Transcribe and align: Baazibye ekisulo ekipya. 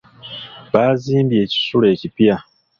Baazibye 0.73 1.37
ekisulo 1.45 1.85
ekipya. 1.93 2.35